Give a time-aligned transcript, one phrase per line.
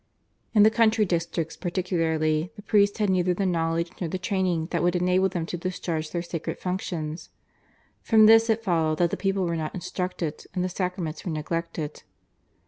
[0.55, 4.81] In the country districts particularly, the priests had neither the knowledge nor the training that
[4.81, 7.29] would enable them to discharge their sacred functions.
[8.01, 12.01] From this it followed that the people were not instructed, and the sacraments were neglected.